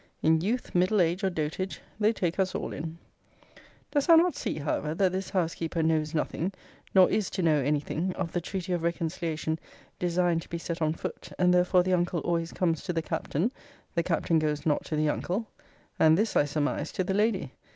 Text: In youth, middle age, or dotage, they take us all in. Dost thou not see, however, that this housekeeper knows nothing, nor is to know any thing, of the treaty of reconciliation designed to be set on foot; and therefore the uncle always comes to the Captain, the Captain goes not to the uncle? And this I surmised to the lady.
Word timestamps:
In 0.23 0.41
youth, 0.41 0.73
middle 0.73 0.99
age, 0.99 1.23
or 1.23 1.29
dotage, 1.29 1.79
they 1.99 2.11
take 2.11 2.39
us 2.39 2.55
all 2.55 2.73
in. 2.73 2.97
Dost 3.91 4.07
thou 4.07 4.15
not 4.15 4.35
see, 4.35 4.55
however, 4.55 4.95
that 4.95 5.11
this 5.11 5.29
housekeeper 5.29 5.83
knows 5.83 6.15
nothing, 6.15 6.53
nor 6.95 7.07
is 7.11 7.29
to 7.29 7.43
know 7.43 7.61
any 7.61 7.79
thing, 7.81 8.11
of 8.15 8.31
the 8.31 8.41
treaty 8.41 8.73
of 8.73 8.81
reconciliation 8.81 9.59
designed 9.99 10.41
to 10.41 10.49
be 10.49 10.57
set 10.57 10.81
on 10.81 10.93
foot; 10.95 11.29
and 11.37 11.53
therefore 11.53 11.83
the 11.83 11.93
uncle 11.93 12.21
always 12.21 12.51
comes 12.51 12.81
to 12.81 12.93
the 12.93 13.03
Captain, 13.03 13.51
the 13.93 14.01
Captain 14.01 14.39
goes 14.39 14.65
not 14.65 14.83
to 14.85 14.95
the 14.95 15.07
uncle? 15.07 15.45
And 15.99 16.17
this 16.17 16.35
I 16.35 16.45
surmised 16.45 16.95
to 16.95 17.03
the 17.03 17.13
lady. 17.13 17.51